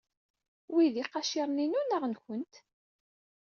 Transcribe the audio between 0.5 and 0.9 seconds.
Wi